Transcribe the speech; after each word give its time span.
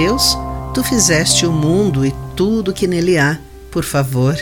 Deus, 0.00 0.34
tu 0.72 0.82
fizeste 0.82 1.44
o 1.44 1.52
mundo 1.52 2.06
e 2.06 2.14
tudo 2.34 2.72
que 2.72 2.86
nele 2.86 3.18
há. 3.18 3.38
Por 3.70 3.84
favor, 3.84 4.34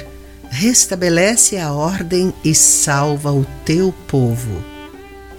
restabelece 0.49 1.59
a 1.59 1.73
ordem 1.73 2.33
e 2.45 2.55
salva 2.55 3.33
o 3.33 3.45
teu 3.65 3.93
povo. 4.07 4.63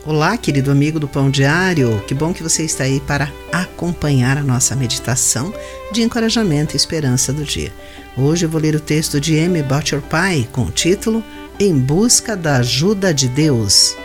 Olá, 0.06 0.36
querido 0.36 0.72
amigo 0.72 1.00
do 1.00 1.08
Pão 1.08 1.30
Diário, 1.30 2.04
que 2.06 2.14
bom 2.14 2.34
que 2.34 2.44
você 2.44 2.64
está 2.64 2.84
aí 2.84 3.00
para 3.00 3.32
acompanhar 3.50 4.38
a 4.38 4.44
nossa 4.44 4.76
meditação 4.76 5.54
de 5.94 6.02
encorajamento 6.02 6.76
e 6.76 6.78
esperança 6.78 7.32
do 7.32 7.46
dia. 7.46 7.72
Hoje 8.18 8.46
eu 8.46 8.50
vou 8.50 8.60
ler 8.60 8.76
o 8.76 8.82
texto 8.82 9.22
de 9.22 9.36
M. 9.36 9.64
Butcher 9.64 10.02
Pie 10.02 10.50
com 10.52 10.64
o 10.64 10.72
título 10.72 11.24
Em 11.58 11.74
Busca 11.80 12.36
da 12.36 12.58
Ajuda 12.58 13.14
de 13.14 13.30
Deus. 13.30 13.96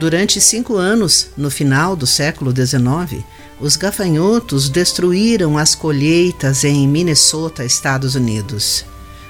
Durante 0.00 0.40
cinco 0.40 0.76
anos, 0.76 1.26
no 1.36 1.50
final 1.50 1.94
do 1.94 2.06
século 2.06 2.50
XIX, 2.56 3.22
os 3.60 3.76
gafanhotos 3.76 4.70
destruíram 4.70 5.58
as 5.58 5.74
colheitas 5.74 6.64
em 6.64 6.88
Minnesota, 6.88 7.66
Estados 7.66 8.14
Unidos. 8.14 8.82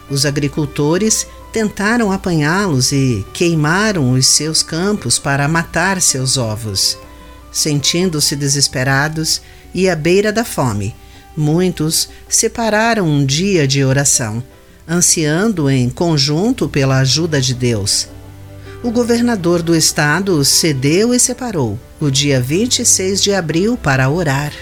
Os 0.09 0.25
agricultores 0.25 1.27
tentaram 1.53 2.13
apanhá-los 2.13 2.93
e 2.93 3.27
queimaram 3.35 4.13
os 4.13 4.29
seus 4.29 4.63
campos 4.63 5.19
para 5.19 5.49
matar 5.49 6.01
seus 6.01 6.37
ovos. 6.37 6.97
Sentindo-se 7.51 8.37
desesperados 8.37 9.43
e 9.75 9.89
à 9.89 9.97
beira 9.97 10.33
da 10.33 10.45
fome, 10.45 10.95
muitos 11.37 12.09
separaram 12.29 13.09
um 13.09 13.27
dia 13.27 13.67
de 13.67 13.83
oração, 13.83 14.41
ansiando 14.89 15.69
em 15.69 15.91
conjunto 15.91 16.69
pela 16.69 16.99
ajuda 16.99 17.41
de 17.41 17.55
Deus 17.55 18.07
o 18.83 18.91
governador 18.91 19.61
do 19.61 19.77
estado 19.77 20.43
cedeu 20.45 21.13
e 21.13 21.21
separou 21.21 21.79
o 22.01 22.11
dia 22.11 22.41
26 22.41 23.23
de 23.23 23.35
abril 23.35 23.77
para 23.77 24.09
orar. 24.09 24.53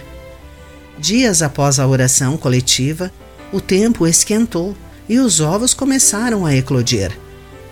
Dias 0.98 1.40
após 1.40 1.78
a 1.78 1.86
oração 1.86 2.36
coletiva, 2.36 3.12
o 3.52 3.60
tempo 3.60 4.06
esquentou 4.06 4.76
e 5.08 5.20
os 5.20 5.40
ovos 5.40 5.72
começaram 5.72 6.44
a 6.44 6.54
eclodir. 6.54 7.16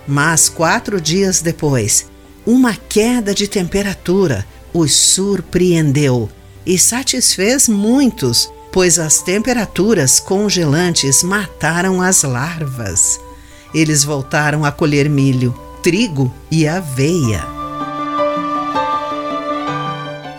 Mas 0.07 0.47
quatro 0.47 1.01
dias 1.01 1.41
depois, 1.41 2.07
uma 2.45 2.73
queda 2.73 3.35
de 3.35 3.47
temperatura 3.47 4.45
os 4.73 4.93
surpreendeu 4.93 6.29
e 6.65 6.79
satisfez 6.79 7.67
muitos, 7.67 8.49
pois 8.71 8.99
as 8.99 9.21
temperaturas 9.21 10.17
congelantes 10.17 11.23
mataram 11.23 12.01
as 12.01 12.23
larvas. 12.23 13.19
Eles 13.73 14.05
voltaram 14.05 14.63
a 14.63 14.71
colher 14.71 15.09
milho 15.09 15.66
trigo 15.87 16.33
e 16.51 16.67
aveia. 16.67 17.45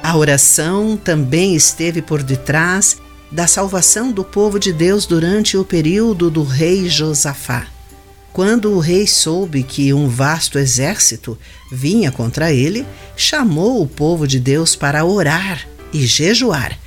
A 0.03 0.15
oração 0.15 0.95
também 0.95 1.55
esteve 1.55 2.03
por 2.03 2.23
detrás 2.23 2.99
da 3.33 3.47
salvação 3.47 4.13
do 4.13 4.23
povo 4.23 4.59
de 4.59 4.75
Deus 4.75 5.07
durante 5.07 5.57
o 5.57 5.65
período 5.65 6.31
do 6.31 6.45
rei 6.45 6.87
Josafá. 6.87 7.67
Quando 8.31 8.73
o 8.73 8.79
rei 8.79 9.07
soube 9.07 9.63
que 9.63 9.91
um 9.95 10.07
vasto 10.07 10.59
exército 10.59 11.39
vinha 11.73 12.13
contra 12.13 12.53
ele, 12.53 12.87
chamou 13.17 13.81
o 13.81 13.87
povo 13.87 14.29
de 14.29 14.39
Deus 14.39 14.77
para 14.77 15.03
orar 15.07 15.67
e 15.95 16.05
jejuar. 16.05 16.79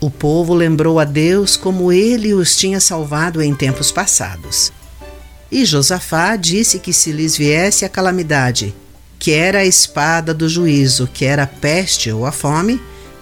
O 0.00 0.08
povo 0.08 0.54
lembrou 0.54 1.00
a 1.00 1.04
Deus 1.04 1.56
como 1.56 1.90
ele 1.90 2.32
os 2.32 2.56
tinha 2.56 2.78
salvado 2.78 3.42
em 3.42 3.52
tempos 3.52 3.90
passados. 3.90 4.72
E 5.50 5.64
Josafá 5.64 6.36
disse 6.36 6.78
que 6.78 6.92
se 6.92 7.12
lhes 7.12 7.36
viesse 7.36 7.84
a 7.84 7.88
calamidade, 7.88 8.74
quer 9.18 9.54
a 9.54 9.64
espada 9.64 10.34
do 10.34 10.48
juízo, 10.48 11.08
quer 11.12 11.38
a 11.38 11.46
peste 11.46 12.10
ou 12.10 12.26
a 12.26 12.32
fome, 12.32 12.80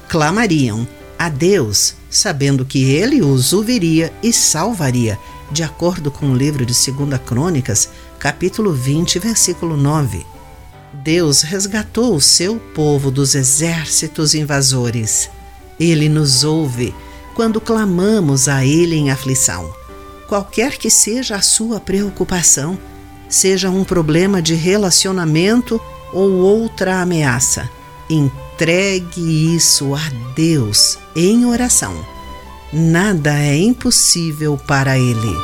clamariam 0.09 0.87
a 1.19 1.29
Deus, 1.29 1.95
sabendo 2.11 2.64
que 2.64 2.91
ele 2.91 3.23
os 3.23 3.53
ouviria 3.53 4.12
e 4.23 4.33
salvaria, 4.33 5.19
de 5.51 5.63
acordo 5.63 6.11
com 6.11 6.30
o 6.33 6.36
livro 6.36 6.64
de 6.64 6.73
2 6.73 7.20
Crônicas, 7.24 7.91
capítulo 8.19 8.73
20, 8.73 9.18
versículo 9.18 9.77
9. 9.77 10.24
Deus 10.92 11.42
resgatou 11.42 12.14
o 12.14 12.20
seu 12.20 12.58
povo 12.74 13.11
dos 13.11 13.35
exércitos 13.35 14.35
invasores. 14.35 15.29
Ele 15.79 16.08
nos 16.08 16.45
ouve 16.45 16.95
quando 17.35 17.61
clamamos 17.61 18.48
a 18.48 18.64
Ele 18.64 18.97
em 18.97 19.11
aflição 19.11 19.82
qualquer 20.29 20.77
que 20.79 20.91
seja 20.91 21.37
a 21.37 21.43
sua 21.43 21.81
preocupação, 21.81 22.79
seja 23.29 23.71
um 23.71 23.85
problema 23.85 24.43
de 24.43 24.55
relacionamento 24.55 25.81
ou 26.13 26.31
outra 26.33 27.01
ameaça. 27.01 27.69
Entregue 28.09 29.55
isso 29.55 29.95
a 29.95 30.03
Deus 30.35 30.99
em 31.17 31.47
oração. 31.47 31.95
Nada 32.73 33.39
é 33.39 33.57
impossível 33.57 34.59
para 34.67 34.99
Ele. 34.99 35.37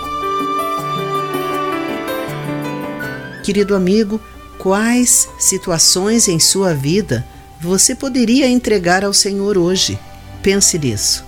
Querido 3.44 3.74
amigo, 3.74 4.20
quais 4.58 5.28
situações 5.38 6.28
em 6.28 6.38
sua 6.38 6.74
vida 6.74 7.26
você 7.60 7.94
poderia 7.94 8.48
entregar 8.48 9.04
ao 9.04 9.12
Senhor 9.12 9.56
hoje? 9.56 9.98
Pense 10.42 10.78
nisso. 10.78 11.27